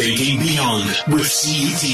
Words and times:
Thinking 0.00 0.40
Beyond 0.40 0.88
with 1.08 1.28
CUT. 1.28 1.84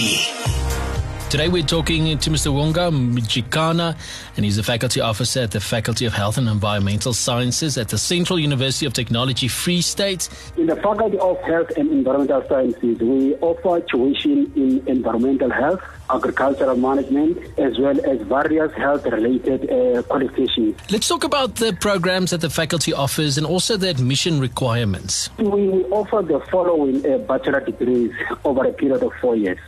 Today 1.29 1.49
we're 1.49 1.65
talking 1.65 2.17
to 2.17 2.31
Mr. 2.31 2.55
Wonga 2.55 2.89
Mbijekana, 2.93 3.97
and 4.37 4.45
he's 4.45 4.59
a 4.59 4.63
faculty 4.63 5.01
officer 5.01 5.41
at 5.41 5.51
the 5.51 5.59
Faculty 5.59 6.05
of 6.05 6.13
Health 6.13 6.39
and 6.39 6.49
Environmental 6.49 7.13
Sciences 7.13 7.77
at 7.77 7.89
the 7.89 7.99
Central 7.99 8.39
University 8.39 8.87
of 8.87 8.93
Technology 8.93 9.49
Free 9.49 9.81
State. 9.81 10.29
In 10.57 10.67
the 10.67 10.77
Faculty 10.77 11.19
of 11.19 11.37
Health 11.41 11.71
and 11.77 11.91
Environmental 11.91 12.45
Sciences, 12.49 13.01
we 13.01 13.35
offer 13.41 13.81
tuition 13.81 14.53
in 14.55 14.87
environmental 14.87 15.51
health, 15.51 15.81
agricultural 16.11 16.77
management, 16.77 17.39
as 17.59 17.79
well 17.79 17.99
as 18.07 18.21
various 18.23 18.73
health-related 18.75 19.71
uh, 19.71 20.03
qualifications. 20.03 20.77
Let's 20.91 21.09
talk 21.09 21.25
about 21.25 21.57
the 21.57 21.77
programs 21.81 22.31
that 22.31 22.41
the 22.41 22.51
faculty 22.51 22.93
offers 22.93 23.37
and 23.39 23.47
also 23.47 23.77
the 23.77 23.89
admission 23.89 24.41
requirements. 24.41 25.31
We, 25.39 25.69
we 25.69 25.85
offer 25.87 26.23
the 26.23 26.41
following 26.51 27.05
uh, 27.05 27.19
bachelor 27.19 27.61
degrees 27.61 28.13
over 28.45 28.65
a 28.65 28.73
period 28.73 29.03
of 29.03 29.13
four 29.21 29.37
years. 29.37 29.59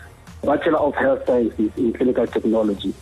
Bachelor 0.42 0.78
of 0.78 0.94
Health 0.94 1.26
Sciences 1.26 1.72
in 1.76 1.92
Clinical 1.92 2.26
Technology, 2.26 2.94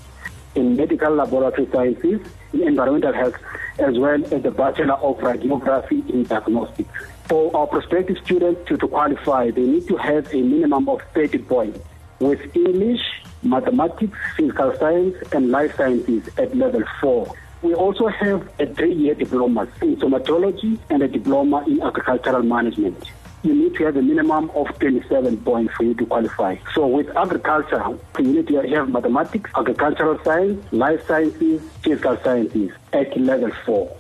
in 0.55 0.77
Medical 0.77 1.15
Laboratory 1.15 1.68
Sciences, 1.71 2.21
in 2.52 2.62
Environmental 2.62 3.12
Health, 3.12 3.34
as 3.79 3.98
well 3.98 4.24
as 4.24 4.43
the 4.43 4.51
Bachelor 4.51 4.95
of 4.95 5.18
Radiography 5.18 6.09
in 6.09 6.24
Diagnostics. 6.24 6.88
For 7.29 7.55
our 7.55 7.66
prospective 7.66 8.16
students 8.24 8.66
to, 8.68 8.77
to 8.79 8.88
qualify, 8.88 9.51
they 9.51 9.62
need 9.62 9.87
to 9.88 9.96
have 9.96 10.32
a 10.32 10.41
minimum 10.41 10.88
of 10.88 11.02
30 11.12 11.38
points 11.38 11.79
with 12.21 12.41
English, 12.57 13.01
mathematics, 13.46 14.16
physical 14.36 14.77
science, 14.78 15.16
and 15.32 15.50
life 15.50 15.77
sciences 15.77 16.28
at 16.38 16.56
level 16.56 16.82
4. 17.00 17.34
We 17.62 17.74
also 17.74 18.09
have 18.09 18.48
a 18.59 18.66
three-year 18.66 19.14
diploma 19.14 19.68
in 19.82 19.96
somatology 19.96 20.78
and 20.91 21.02
a 21.02 21.09
diploma 21.09 21.64
in 21.66 21.82
agricultural 21.82 22.42
management 22.42 23.10
you 23.46 23.54
need 23.54 23.74
to 23.77 23.84
have 23.84 23.96
a 23.96 24.02
minimum 24.02 24.51
of 24.51 24.66
27 24.80 25.37
points 25.38 25.73
for 25.74 25.84
you 25.84 25.95
to 25.95 26.06
qualify. 26.06 26.56
So 26.74 26.87
with 26.87 27.16
agriculture, 27.16 27.96
you 28.18 28.24
need 28.24 28.48
to 28.48 28.56
have 28.56 28.88
mathematics, 28.88 29.51
agricultural 29.56 30.18
science, 30.24 30.65
life 30.73 31.06
sciences, 31.06 31.62
physical 31.82 32.18
sciences 32.24 32.73
at 32.93 33.16
level 33.16 33.52
4. 33.65 33.96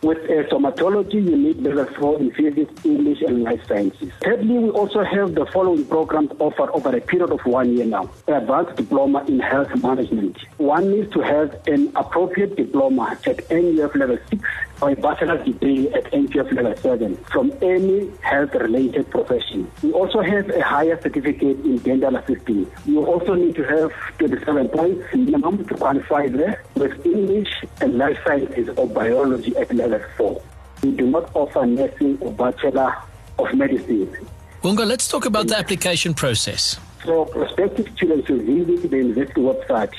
With 0.00 0.18
uh, 0.30 0.48
somatology, 0.48 1.14
you 1.14 1.36
need 1.36 1.60
level 1.60 1.84
4 1.84 2.20
in 2.20 2.30
physics, 2.30 2.72
English, 2.84 3.20
and 3.22 3.42
life 3.42 3.60
sciences. 3.66 4.12
Thirdly, 4.20 4.58
we 4.58 4.70
also 4.70 5.02
have 5.02 5.34
the 5.34 5.44
following 5.46 5.84
programs 5.86 6.30
offered 6.38 6.70
over 6.70 6.96
a 6.96 7.00
period 7.00 7.32
of 7.32 7.40
one 7.44 7.76
year 7.76 7.84
now. 7.84 8.08
Advanced 8.28 8.76
Diploma 8.76 9.24
in 9.26 9.40
Health 9.40 9.74
Management. 9.82 10.38
One 10.58 10.92
needs 10.92 11.12
to 11.14 11.20
have 11.20 11.60
an 11.66 11.90
appropriate 11.96 12.54
diploma 12.54 13.18
at 13.26 13.38
NQF 13.48 13.96
level 13.96 14.18
6 14.30 14.42
or 14.80 14.90
a 14.90 14.96
bachelor's 14.96 15.44
degree 15.44 15.88
at 15.92 16.04
NQF 16.12 16.52
level 16.52 16.76
7 16.76 17.16
from 17.32 17.52
any 17.62 18.10
health-related 18.22 19.10
profession. 19.10 19.70
We 19.82 19.92
also 19.92 20.20
have 20.20 20.48
a 20.50 20.62
higher 20.62 21.00
certificate 21.00 21.60
in 21.64 21.78
dental 21.78 22.16
assisting. 22.16 22.70
You 22.86 23.04
also 23.04 23.34
need 23.34 23.56
to 23.56 23.64
have 23.64 23.92
27 24.18 24.68
points 24.68 25.14
minimum 25.14 25.64
to 25.66 25.74
qualify 25.74 26.28
there 26.28 26.62
with 26.74 27.04
English 27.04 27.64
and 27.80 27.98
life 27.98 28.18
sciences 28.24 28.68
or 28.76 28.86
biology 28.86 29.56
at 29.56 29.74
level 29.74 30.00
4. 30.16 30.42
We 30.82 30.92
do 30.92 31.06
not 31.06 31.30
offer 31.34 31.66
nursing 31.66 32.18
or 32.20 32.32
bachelor 32.32 32.94
of 33.38 33.52
medicine. 33.54 34.14
Wonga, 34.62 34.84
let's 34.84 35.08
talk 35.08 35.24
about 35.24 35.48
the 35.48 35.56
application 35.58 36.14
process. 36.14 36.78
So 37.04 37.24
prospective 37.24 37.88
students 37.96 38.28
will 38.28 38.38
visit 38.38 38.90
the 38.90 38.96
university 38.98 39.40
website 39.40 39.94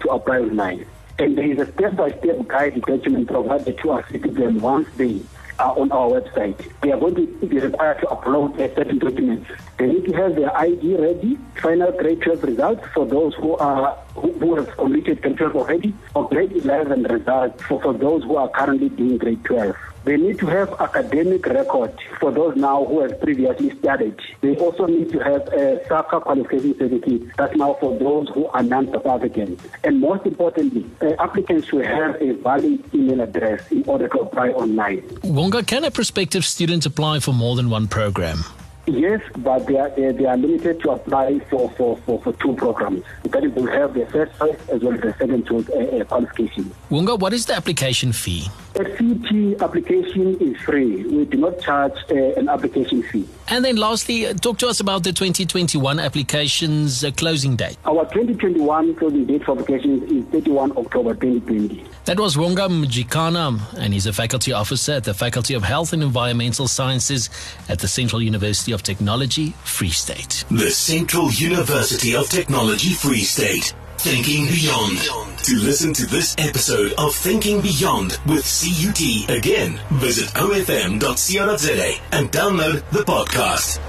to 0.00 0.08
apply 0.10 0.38
online. 0.38 0.86
And 1.18 1.36
there 1.36 1.50
is 1.50 1.58
a 1.58 1.72
step-by-step 1.72 2.48
guide 2.48 2.80
document 2.82 3.28
provided 3.28 3.78
to 3.78 3.90
our 3.90 4.08
citizens 4.08 4.60
once 4.62 4.88
they 4.96 5.20
are 5.58 5.78
on 5.78 5.92
our 5.92 6.20
website. 6.20 6.56
They 6.80 6.92
are 6.92 6.98
going 6.98 7.14
to 7.14 7.46
be 7.46 7.58
required 7.58 8.00
to 8.00 8.06
upload 8.06 8.58
a 8.58 8.74
certain 8.74 8.98
documents. 8.98 9.50
They 9.78 9.86
need 9.86 10.06
to 10.06 10.12
have 10.12 10.34
their 10.34 10.54
ID 10.56 10.96
ready, 10.96 11.38
final 11.56 11.92
grade 11.92 12.22
12 12.22 12.42
results 12.42 12.86
for 12.94 13.06
those 13.06 13.34
who 13.34 13.56
are 13.56 13.96
who, 14.14 14.32
who 14.32 14.56
have 14.56 14.76
completed 14.76 15.22
grade 15.22 15.36
12 15.36 15.56
already, 15.56 15.94
or 16.14 16.28
grade 16.28 16.52
11 16.52 17.04
results 17.04 17.62
for, 17.62 17.80
for 17.80 17.92
those 17.92 18.24
who 18.24 18.36
are 18.36 18.48
currently 18.48 18.88
doing 18.88 19.18
grade 19.18 19.44
12. 19.44 19.76
They 20.04 20.16
need 20.16 20.38
to 20.40 20.46
have 20.46 20.72
academic 20.80 21.46
record 21.46 21.94
for 22.18 22.32
those 22.32 22.56
now 22.56 22.84
who 22.84 23.02
have 23.02 23.20
previously 23.20 23.70
studied. 23.78 24.18
They 24.40 24.56
also 24.56 24.86
need 24.86 25.12
to 25.12 25.18
have 25.20 25.42
a 25.48 25.80
SAQA 25.88 26.22
qualification 26.22 26.76
certificate. 26.76 27.36
That's 27.36 27.56
now 27.56 27.74
for 27.74 27.96
those 27.98 28.28
who 28.30 28.46
are 28.46 28.62
non-South 28.64 29.06
Africans. 29.06 29.60
And 29.84 30.00
most 30.00 30.26
importantly, 30.26 30.90
uh, 31.00 31.12
applicants 31.20 31.68
should 31.68 31.86
have 31.86 32.20
a 32.20 32.32
valid 32.32 32.82
email 32.92 33.20
address 33.20 33.70
in 33.70 33.84
order 33.86 34.08
to 34.08 34.20
apply 34.20 34.48
online. 34.48 35.02
Wonga, 35.22 35.62
can 35.62 35.84
a 35.84 35.90
prospective 35.90 36.44
student 36.44 36.84
apply 36.84 37.20
for 37.20 37.32
more 37.32 37.54
than 37.54 37.70
one 37.70 37.86
program? 37.86 38.44
Yes, 38.86 39.20
but 39.38 39.66
they 39.66 39.78
are, 39.78 39.90
they, 39.90 40.10
they 40.10 40.24
are 40.26 40.36
limited 40.36 40.80
to 40.80 40.90
apply 40.90 41.38
for, 41.48 41.70
for, 41.70 41.96
for, 41.98 42.20
for 42.20 42.32
two 42.32 42.54
programs. 42.54 43.04
That 43.22 43.42
will 43.54 43.70
have 43.70 43.94
their 43.94 44.06
first 44.06 44.36
choice 44.38 44.58
as 44.68 44.82
well 44.82 44.94
as 44.94 45.00
the 45.00 45.14
second 45.18 45.46
choice 45.46 45.68
uh, 45.70 45.98
uh, 45.98 46.04
qualification. 46.04 46.74
Wonga, 46.90 47.14
what 47.14 47.32
is 47.32 47.46
the 47.46 47.54
application 47.54 48.12
fee? 48.12 48.48
A 48.74 48.84
CT 48.84 49.60
application 49.60 50.38
is 50.40 50.56
free. 50.62 51.04
We 51.04 51.26
do 51.26 51.36
not 51.36 51.60
charge 51.60 51.92
uh, 52.10 52.14
an 52.14 52.48
application 52.48 53.02
fee. 53.02 53.28
And 53.48 53.62
then 53.62 53.76
lastly, 53.76 54.26
uh, 54.26 54.32
talk 54.32 54.56
to 54.58 54.68
us 54.68 54.80
about 54.80 55.04
the 55.04 55.12
2021 55.12 56.00
applications 56.00 57.04
uh, 57.04 57.10
closing 57.10 57.56
date. 57.56 57.76
Our 57.84 58.04
2021 58.06 58.94
closing 58.94 59.26
date 59.26 59.44
for 59.44 59.52
applications 59.52 60.10
is 60.10 60.24
31 60.32 60.72
October 60.78 61.14
2020. 61.14 61.84
That 62.06 62.18
was 62.18 62.38
Wonga 62.38 62.62
Mbijekana, 62.62 63.74
and 63.78 63.92
he's 63.92 64.06
a 64.06 64.12
faculty 64.12 64.52
officer 64.52 64.92
at 64.92 65.04
the 65.04 65.14
Faculty 65.14 65.52
of 65.52 65.62
Health 65.62 65.92
and 65.92 66.02
Environmental 66.02 66.66
Sciences 66.66 67.28
at 67.68 67.78
the 67.78 67.88
Central 67.88 68.22
University 68.22 68.72
of 68.72 68.82
Technology, 68.82 69.50
Free 69.64 69.90
State. 69.90 70.44
The 70.50 70.70
Central 70.70 71.30
University 71.30 72.16
of 72.16 72.28
Technology, 72.30 72.94
Free 72.94 73.20
State. 73.20 73.74
Thinking 73.98 74.46
Beyond. 74.46 75.31
To 75.42 75.56
listen 75.56 75.92
to 75.94 76.06
this 76.06 76.36
episode 76.38 76.92
of 76.98 77.14
Thinking 77.16 77.60
Beyond 77.60 78.16
with 78.26 78.44
CUT 78.44 79.36
again, 79.36 79.80
visit 79.90 80.28
ofm.co.za 80.34 81.94
and 82.12 82.30
download 82.30 82.88
the 82.90 83.00
podcast. 83.00 83.80